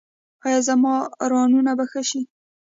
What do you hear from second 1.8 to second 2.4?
ښه شي؟